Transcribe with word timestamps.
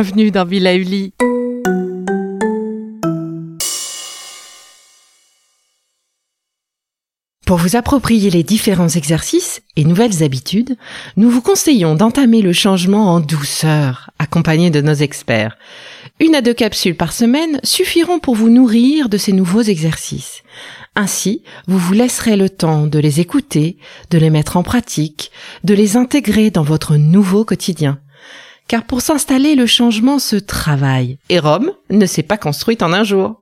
bienvenue 0.00 0.30
dans 0.30 0.44
Villa. 0.44 0.74
Pour 7.44 7.56
vous 7.56 7.74
approprier 7.74 8.30
les 8.30 8.44
différents 8.44 8.86
exercices 8.86 9.60
et 9.74 9.84
nouvelles 9.84 10.22
habitudes, 10.22 10.76
nous 11.16 11.28
vous 11.28 11.40
conseillons 11.40 11.96
d'entamer 11.96 12.42
le 12.42 12.52
changement 12.52 13.12
en 13.12 13.18
douceur, 13.18 14.10
accompagné 14.20 14.70
de 14.70 14.80
nos 14.80 14.94
experts. 14.94 15.58
Une 16.20 16.36
à 16.36 16.42
deux 16.42 16.54
capsules 16.54 16.96
par 16.96 17.12
semaine 17.12 17.58
suffiront 17.64 18.20
pour 18.20 18.36
vous 18.36 18.50
nourrir 18.50 19.08
de 19.08 19.18
ces 19.18 19.32
nouveaux 19.32 19.62
exercices. 19.62 20.44
Ainsi, 20.94 21.42
vous 21.66 21.78
vous 21.78 21.94
laisserez 21.94 22.36
le 22.36 22.48
temps 22.48 22.86
de 22.86 23.00
les 23.00 23.18
écouter, 23.18 23.78
de 24.10 24.18
les 24.18 24.30
mettre 24.30 24.56
en 24.56 24.62
pratique, 24.62 25.32
de 25.64 25.74
les 25.74 25.96
intégrer 25.96 26.52
dans 26.52 26.62
votre 26.62 26.94
nouveau 26.94 27.44
quotidien. 27.44 27.98
Car 28.68 28.84
pour 28.84 29.00
s'installer, 29.00 29.54
le 29.54 29.66
changement 29.66 30.18
se 30.18 30.36
travaille, 30.36 31.18
et 31.30 31.38
Rome 31.38 31.72
ne 31.88 32.04
s'est 32.04 32.22
pas 32.22 32.36
construite 32.36 32.82
en 32.82 32.92
un 32.92 33.02
jour. 33.02 33.40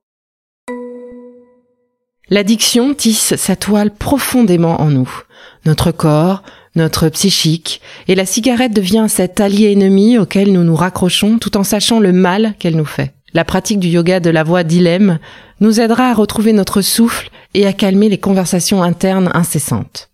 L'addiction 2.30 2.94
tisse 2.94 3.34
sa 3.34 3.56
toile 3.56 3.92
profondément 3.92 4.80
en 4.80 4.90
nous. 4.90 5.10
Notre 5.64 5.90
corps, 5.90 6.44
notre 6.76 7.08
psychique, 7.08 7.80
et 8.06 8.14
la 8.14 8.24
cigarette 8.24 8.72
devient 8.72 9.06
cet 9.08 9.40
allié 9.40 9.72
ennemi 9.72 10.16
auquel 10.16 10.52
nous 10.52 10.62
nous 10.62 10.76
raccrochons 10.76 11.38
tout 11.38 11.56
en 11.56 11.64
sachant 11.64 11.98
le 11.98 12.12
mal 12.12 12.54
qu'elle 12.60 12.76
nous 12.76 12.84
fait. 12.84 13.14
La 13.32 13.44
pratique 13.44 13.80
du 13.80 13.88
yoga 13.88 14.20
de 14.20 14.30
la 14.30 14.44
voix 14.44 14.62
dilemme 14.62 15.18
nous 15.58 15.80
aidera 15.80 16.10
à 16.10 16.14
retrouver 16.14 16.52
notre 16.52 16.82
souffle 16.82 17.30
et 17.54 17.66
à 17.66 17.72
calmer 17.72 18.08
les 18.08 18.18
conversations 18.18 18.82
internes 18.82 19.30
incessantes. 19.34 20.10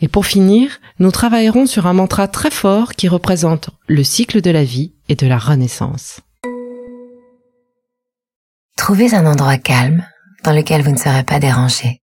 Et 0.00 0.08
pour 0.08 0.26
finir, 0.26 0.78
nous 0.98 1.10
travaillerons 1.10 1.66
sur 1.66 1.86
un 1.86 1.92
mantra 1.92 2.28
très 2.28 2.50
fort 2.50 2.92
qui 2.92 3.08
représente 3.08 3.70
le 3.86 4.04
cycle 4.04 4.40
de 4.40 4.50
la 4.50 4.64
vie 4.64 4.92
et 5.08 5.16
de 5.16 5.26
la 5.26 5.38
renaissance. 5.38 6.20
Trouvez 8.76 9.14
un 9.14 9.26
endroit 9.26 9.58
calme 9.58 10.06
dans 10.44 10.52
lequel 10.52 10.82
vous 10.82 10.92
ne 10.92 10.96
serez 10.96 11.24
pas 11.24 11.40
dérangé. 11.40 12.00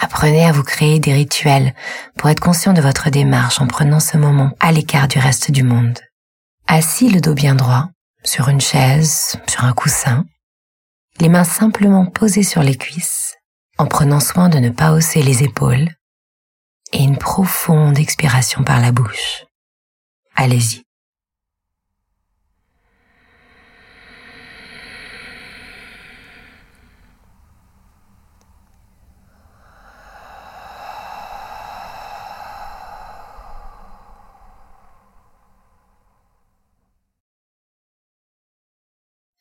Apprenez 0.00 0.44
à 0.44 0.52
vous 0.52 0.64
créer 0.64 0.98
des 0.98 1.12
rituels 1.12 1.72
pour 2.16 2.28
être 2.28 2.40
conscient 2.40 2.72
de 2.72 2.80
votre 2.80 3.10
démarche 3.10 3.60
en 3.60 3.68
prenant 3.68 4.00
ce 4.00 4.16
moment 4.16 4.50
à 4.58 4.72
l'écart 4.72 5.06
du 5.06 5.18
reste 5.18 5.52
du 5.52 5.62
monde. 5.62 5.98
Assis 6.66 7.08
le 7.10 7.20
dos 7.20 7.34
bien 7.34 7.54
droit, 7.54 7.90
sur 8.24 8.48
une 8.48 8.60
chaise, 8.60 9.36
sur 9.46 9.64
un 9.64 9.72
coussin, 9.72 10.24
les 11.20 11.28
mains 11.28 11.44
simplement 11.44 12.06
posées 12.06 12.42
sur 12.42 12.62
les 12.62 12.76
cuisses, 12.76 13.36
en 13.78 13.86
prenant 13.86 14.20
soin 14.20 14.48
de 14.48 14.58
ne 14.58 14.70
pas 14.70 14.92
hausser 14.92 15.22
les 15.22 15.44
épaules, 15.44 15.88
et 16.94 17.02
une 17.02 17.18
profonde 17.18 17.98
expiration 17.98 18.62
par 18.62 18.80
la 18.80 18.92
bouche. 18.92 19.44
Allez-y. 20.36 20.84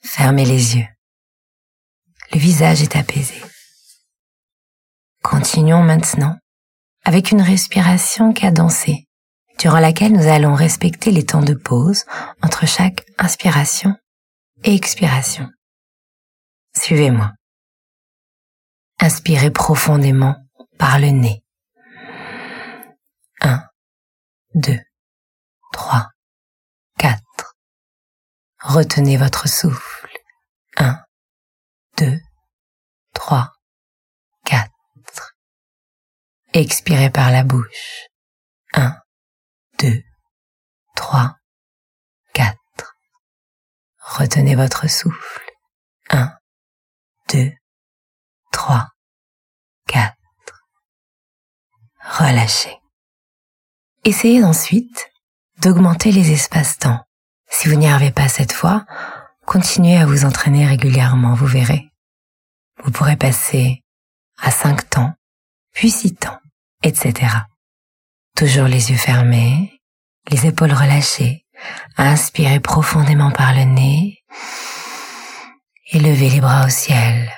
Fermez 0.01 0.45
les 0.45 0.77
yeux. 0.77 0.87
Le 2.31 2.39
visage 2.39 2.81
est 2.81 2.95
apaisé. 2.95 3.36
Continuons 5.21 5.83
maintenant 5.83 6.37
avec 7.03 7.31
une 7.31 7.41
respiration 7.41 8.33
cadencée, 8.33 9.08
durant 9.59 9.80
laquelle 9.80 10.14
nous 10.14 10.27
allons 10.27 10.55
respecter 10.55 11.11
les 11.11 11.25
temps 11.25 11.41
de 11.41 11.53
pause 11.53 12.05
entre 12.41 12.65
chaque 12.65 13.05
inspiration 13.17 13.95
et 14.64 14.73
expiration. 14.73 15.49
Suivez-moi. 16.75 17.31
Inspirez 18.99 19.52
profondément 19.52 20.36
par 20.80 20.99
le 20.99 21.08
nez. 21.08 21.43
1, 23.42 23.61
2, 24.55 24.80
3, 25.73 26.08
4. 26.97 27.21
Retenez 28.61 29.17
votre 29.17 29.49
souffle. 29.49 30.08
1, 30.77 30.97
2, 31.97 32.17
3, 33.13 33.52
4. 34.45 34.69
Expirez 36.53 37.09
par 37.09 37.31
la 37.31 37.43
bouche. 37.43 38.08
1, 38.73 38.95
2, 39.80 40.02
3, 40.95 41.36
4. 42.33 42.58
Retenez 43.99 44.55
votre 44.55 44.89
souffle. 44.89 45.52
1, 46.09 46.31
2, 47.33 47.52
3, 48.52 48.87
4. 49.87 50.15
Relâchez. 52.19 52.77
Essayez 54.03 54.43
ensuite 54.43 55.09
d'augmenter 55.59 56.11
les 56.11 56.31
espaces-temps. 56.31 57.03
Si 57.49 57.67
vous 57.69 57.75
n'y 57.75 57.87
arrivez 57.87 58.11
pas 58.11 58.27
cette 58.27 58.52
fois, 58.52 58.86
Continuez 59.45 59.97
à 59.97 60.05
vous 60.05 60.23
entraîner 60.23 60.65
régulièrement, 60.65 61.33
vous 61.33 61.45
verrez. 61.45 61.92
Vous 62.83 62.92
pourrez 62.92 63.17
passer 63.17 63.83
à 64.37 64.52
5 64.52 64.89
temps, 64.89 65.13
puis 65.73 65.92
6 65.92 66.15
temps, 66.15 66.39
etc. 66.83 67.32
Toujours 68.36 68.67
les 68.67 68.92
yeux 68.92 68.98
fermés, 68.98 69.82
les 70.30 70.45
épaules 70.45 70.73
relâchées, 70.73 71.45
inspirez 71.98 72.60
profondément 72.60 73.32
par 73.32 73.54
le 73.54 73.64
nez 73.64 74.23
et 75.92 75.99
levez 75.99 76.30
les 76.30 76.42
bras 76.42 76.66
au 76.66 76.70
ciel. 76.70 77.32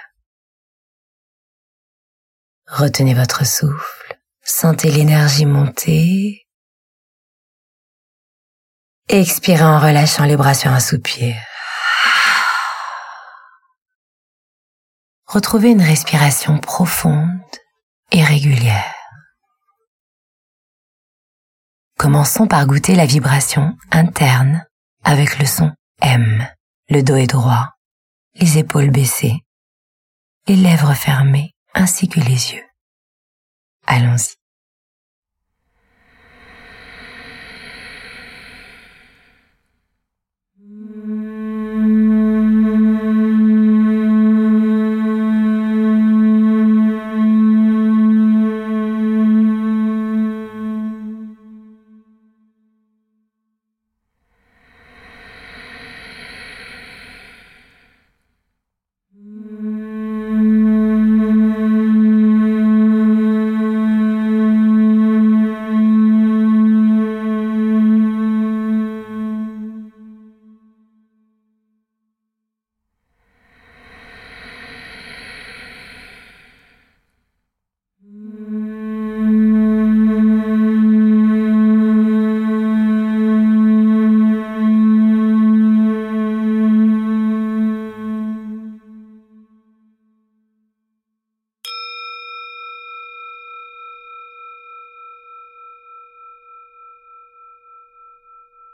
Retenez 2.67 3.13
votre 3.13 3.45
souffle, 3.45 4.19
sentez 4.41 4.91
l'énergie 4.91 5.45
monter. 5.45 6.47
Expirez 9.07 9.63
en 9.63 9.79
relâchant 9.79 10.25
les 10.25 10.35
bras 10.35 10.55
sur 10.55 10.72
un 10.72 10.79
soupir. 10.79 11.35
retrouvez 15.35 15.72
une 15.72 15.81
respiration 15.81 16.57
profonde 16.59 17.28
et 18.13 18.23
régulière. 18.23 19.04
Commençons 22.05 22.45
par 22.45 22.67
goûter 22.67 22.93
la 22.93 23.07
vibration 23.07 23.75
interne 23.89 24.63
avec 25.03 25.39
le 25.39 25.47
son 25.47 25.71
M. 26.03 26.47
Le 26.88 27.01
dos 27.01 27.16
est 27.16 27.25
droit, 27.25 27.71
les 28.35 28.59
épaules 28.59 28.91
baissées, 28.91 29.43
les 30.45 30.55
lèvres 30.55 30.93
fermées 30.93 31.55
ainsi 31.73 32.07
que 32.07 32.19
les 32.19 32.53
yeux. 32.53 32.63
Allons-y. 33.88 34.34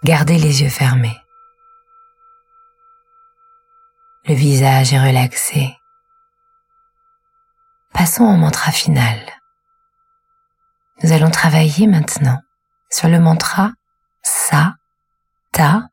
Gardez 0.04 0.40
les 0.40 0.64
yeux 0.64 0.70
fermés. 0.70 1.16
Le 4.26 4.34
visage 4.34 4.94
est 4.94 5.00
relaxé. 5.00 5.78
Passons 7.94 8.24
au 8.24 8.36
mantra 8.36 8.72
final. 8.72 9.20
Nous 11.04 11.12
allons 11.12 11.30
travailler 11.30 11.86
maintenant 11.86 12.42
sur 12.90 13.10
le 13.10 13.20
mantra 13.20 13.74
Sa, 14.24 14.74
Ta, 15.52 15.90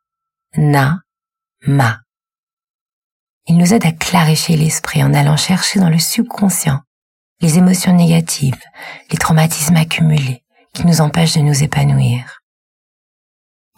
Na, 0.56 1.00
ma. 1.66 2.00
Il 3.46 3.58
nous 3.58 3.74
aide 3.74 3.84
à 3.84 3.92
clarifier 3.92 4.56
l'esprit 4.56 5.04
en 5.04 5.12
allant 5.12 5.36
chercher 5.36 5.80
dans 5.80 5.90
le 5.90 5.98
subconscient 5.98 6.80
les 7.40 7.58
émotions 7.58 7.92
négatives, 7.92 8.62
les 9.10 9.18
traumatismes 9.18 9.76
accumulés 9.76 10.42
qui 10.72 10.86
nous 10.86 11.02
empêchent 11.02 11.34
de 11.34 11.40
nous 11.40 11.62
épanouir. 11.62 12.37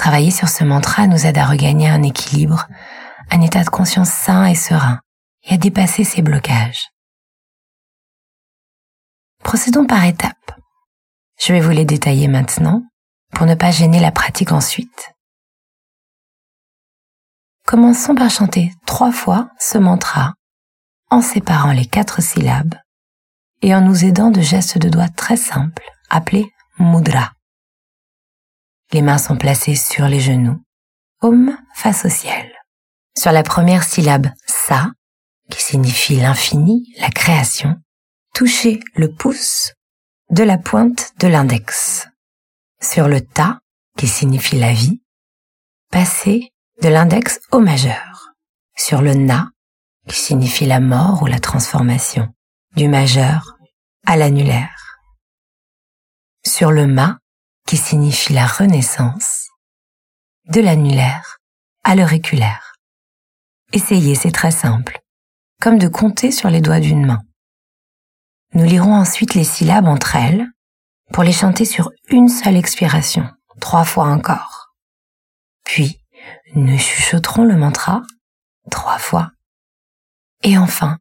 Travailler 0.00 0.30
sur 0.30 0.48
ce 0.48 0.64
mantra 0.64 1.06
nous 1.06 1.26
aide 1.26 1.36
à 1.36 1.44
regagner 1.44 1.90
un 1.90 2.02
équilibre, 2.02 2.66
un 3.30 3.42
état 3.42 3.62
de 3.62 3.68
conscience 3.68 4.08
sain 4.08 4.46
et 4.46 4.54
serein 4.54 4.98
et 5.42 5.52
à 5.52 5.56
dépasser 5.58 6.04
ces 6.04 6.22
blocages. 6.22 6.88
Procédons 9.44 9.86
par 9.86 10.02
étapes. 10.06 10.58
Je 11.38 11.52
vais 11.52 11.60
vous 11.60 11.72
les 11.72 11.84
détailler 11.84 12.28
maintenant 12.28 12.82
pour 13.34 13.44
ne 13.44 13.54
pas 13.54 13.72
gêner 13.72 14.00
la 14.00 14.10
pratique 14.10 14.52
ensuite. 14.52 15.12
Commençons 17.66 18.14
par 18.14 18.30
chanter 18.30 18.72
trois 18.86 19.12
fois 19.12 19.50
ce 19.58 19.76
mantra 19.76 20.32
en 21.10 21.20
séparant 21.20 21.72
les 21.72 21.84
quatre 21.84 22.22
syllabes 22.22 22.74
et 23.60 23.74
en 23.74 23.82
nous 23.82 24.06
aidant 24.06 24.30
de 24.30 24.40
gestes 24.40 24.78
de 24.78 24.88
doigts 24.88 25.10
très 25.10 25.36
simples 25.36 25.84
appelés 26.08 26.50
mudra. 26.78 27.32
Les 28.92 29.02
mains 29.02 29.18
sont 29.18 29.36
placées 29.36 29.76
sur 29.76 30.06
les 30.06 30.20
genoux, 30.20 30.60
Om 31.22 31.56
face 31.74 32.04
au 32.04 32.08
ciel. 32.08 32.50
Sur 33.16 33.30
la 33.30 33.42
première 33.42 33.84
syllabe 33.84 34.28
sa, 34.46 34.90
qui 35.48 35.62
signifie 35.62 36.16
l'infini, 36.16 36.92
la 36.98 37.10
création, 37.10 37.76
touchez 38.34 38.80
le 38.94 39.12
pouce 39.12 39.74
de 40.30 40.42
la 40.42 40.58
pointe 40.58 41.12
de 41.18 41.28
l'index. 41.28 42.08
Sur 42.80 43.06
le 43.06 43.20
ta, 43.20 43.60
qui 43.96 44.08
signifie 44.08 44.58
la 44.58 44.72
vie, 44.72 45.02
passez 45.90 46.52
de 46.82 46.88
l'index 46.88 47.40
au 47.52 47.60
majeur. 47.60 48.32
Sur 48.76 49.02
le 49.02 49.14
na, 49.14 49.50
qui 50.08 50.16
signifie 50.16 50.66
la 50.66 50.80
mort 50.80 51.22
ou 51.22 51.26
la 51.26 51.38
transformation, 51.38 52.34
du 52.74 52.88
majeur 52.88 53.56
à 54.04 54.16
l'annulaire. 54.16 54.98
Sur 56.44 56.72
le 56.72 56.86
ma, 56.86 57.19
qui 57.70 57.76
signifie 57.76 58.32
la 58.32 58.48
renaissance, 58.48 59.46
de 60.46 60.60
l'annulaire 60.60 61.38
à 61.84 61.94
l'auriculaire. 61.94 62.74
Essayez, 63.72 64.16
c'est 64.16 64.32
très 64.32 64.50
simple, 64.50 64.98
comme 65.62 65.78
de 65.78 65.86
compter 65.86 66.32
sur 66.32 66.50
les 66.50 66.60
doigts 66.60 66.80
d'une 66.80 67.06
main. 67.06 67.22
Nous 68.54 68.64
lirons 68.64 68.96
ensuite 68.96 69.34
les 69.34 69.44
syllabes 69.44 69.86
entre 69.86 70.16
elles 70.16 70.48
pour 71.12 71.22
les 71.22 71.30
chanter 71.30 71.64
sur 71.64 71.92
une 72.08 72.28
seule 72.28 72.56
expiration, 72.56 73.30
trois 73.60 73.84
fois 73.84 74.06
encore. 74.06 74.74
Puis, 75.62 76.00
nous 76.56 76.76
chuchoterons 76.76 77.44
le 77.44 77.54
mantra 77.54 78.02
trois 78.68 78.98
fois. 78.98 79.30
Et 80.42 80.58
enfin, 80.58 80.98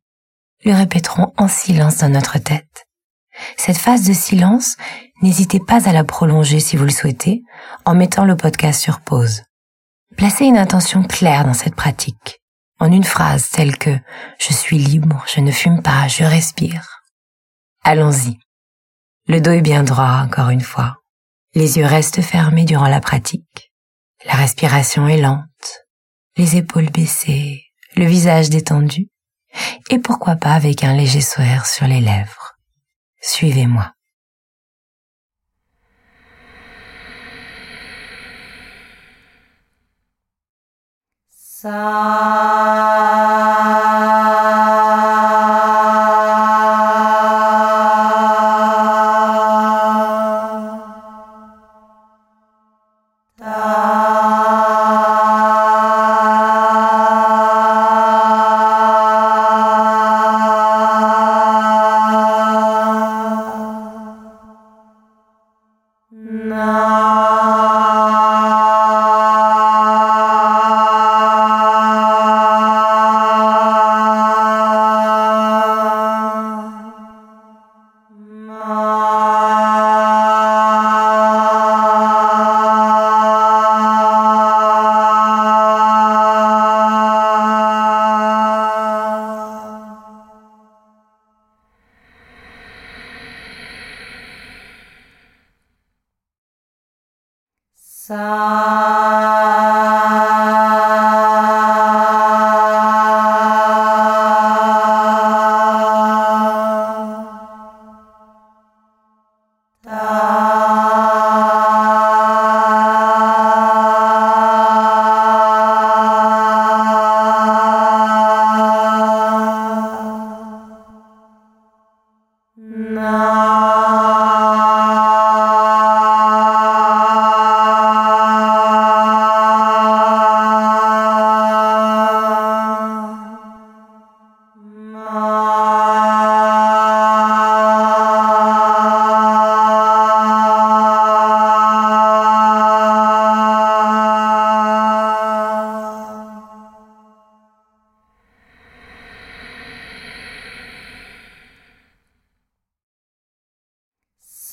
le 0.64 0.76
répéterons 0.76 1.34
en 1.36 1.48
silence 1.48 1.98
dans 1.98 2.10
notre 2.10 2.38
tête. 2.38 2.86
Cette 3.58 3.78
phase 3.78 4.04
de 4.04 4.14
silence, 4.14 4.78
n'hésitez 5.22 5.60
pas 5.60 5.88
à 5.88 5.94
la 5.94 6.04
prolonger 6.04 6.60
si 6.60 6.78
vous 6.78 6.86
le 6.86 6.90
souhaitez 6.90 7.44
en 7.86 7.96
mettant 7.96 8.26
le 8.26 8.36
podcast 8.36 8.82
sur 8.82 9.02
pause. 9.02 9.44
Placez 10.18 10.46
une 10.46 10.58
intention 10.58 11.04
claire 11.04 11.46
dans 11.46 11.54
cette 11.54 11.76
pratique, 11.76 12.42
en 12.80 12.92
une 12.92 13.04
phrase 13.04 13.50
telle 13.50 13.78
que⁇ 13.78 13.90
Je 14.40 14.54
suis 14.54 14.78
libre, 14.78 15.24
je 15.34 15.42
ne 15.42 15.52
fume 15.52 15.82
pas, 15.82 16.08
je 16.08 16.24
respire⁇ 16.24 16.82
Allons-y. 17.84 18.38
Le 19.28 19.40
dos 19.42 19.52
est 19.52 19.62
bien 19.62 19.84
droit, 19.84 20.24
encore 20.26 20.50
une 20.50 20.62
fois. 20.62 20.96
Les 21.56 21.78
yeux 21.78 21.86
restent 21.86 22.22
fermés 22.22 22.66
durant 22.66 22.88
la 22.88 23.00
pratique. 23.00 23.72
La 24.26 24.34
respiration 24.34 25.08
est 25.08 25.22
lente, 25.22 25.86
les 26.36 26.58
épaules 26.58 26.90
baissées, 26.90 27.64
le 27.96 28.06
visage 28.06 28.50
détendu, 28.50 29.08
et 29.90 30.00
pourquoi 30.00 30.36
pas 30.36 30.54
avec 30.54 30.84
un 30.84 30.94
léger 30.94 31.22
sourire 31.22 31.66
sur 31.66 31.88
les 31.88 32.02
lèvres. 32.02 32.49
Suivez-moi. 33.22 33.94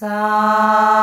Sā. 0.07 0.96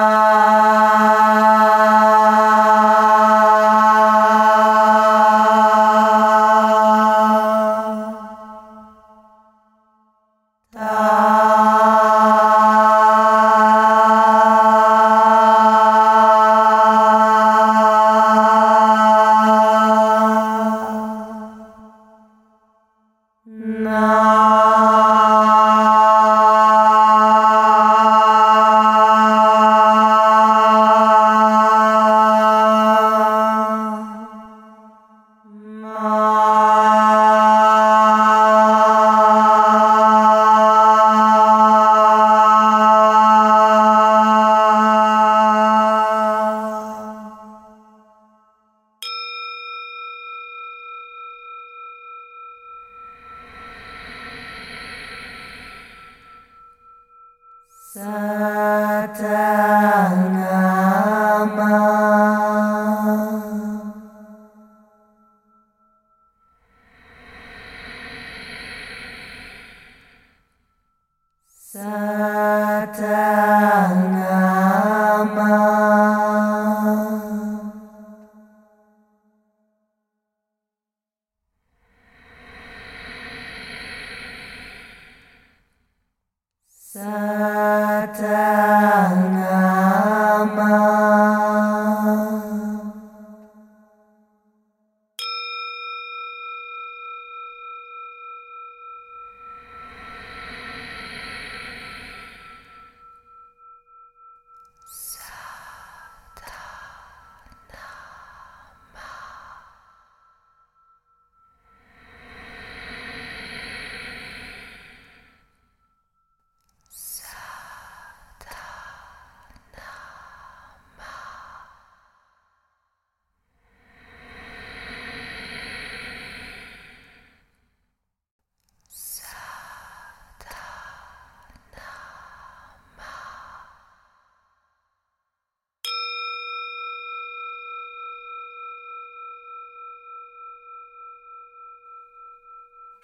Sata. 71.74 73.53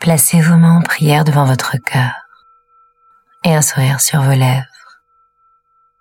Placez 0.10 0.42
vos 0.42 0.58
mains 0.58 0.78
en 0.78 0.82
prière 0.82 1.24
devant 1.24 1.46
votre 1.46 1.78
cœur 1.78 2.10
et 3.44 3.54
un 3.54 3.62
sourire 3.62 4.02
sur 4.02 4.24
vos 4.24 4.32
lèvres. 4.32 4.66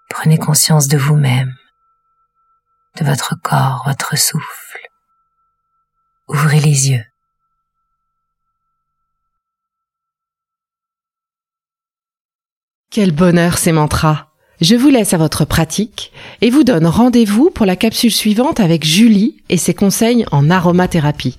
Prenez 0.09 0.39
conscience 0.39 0.89
de 0.89 0.97
vous-même, 0.97 1.55
de 2.99 3.05
votre 3.05 3.35
corps, 3.43 3.83
votre 3.85 4.17
souffle. 4.17 4.81
Ouvrez 6.27 6.59
les 6.59 6.89
yeux. 6.89 7.05
Quel 12.91 13.11
bonheur 13.13 13.59
ces 13.59 13.73
mantras. 13.73 14.29
Je 14.63 14.75
vous 14.75 14.89
laisse 14.89 15.13
à 15.13 15.19
votre 15.19 15.45
pratique 15.45 16.15
et 16.41 16.49
vous 16.49 16.65
donne 16.65 16.87
rendez-vous 16.87 17.51
pour 17.51 17.67
la 17.67 17.77
capsule 17.77 18.11
suivante 18.11 18.59
avec 18.59 18.87
Julie 18.87 19.43
et 19.51 19.59
ses 19.59 19.75
conseils 19.75 20.25
en 20.33 20.49
aromathérapie. 20.49 21.39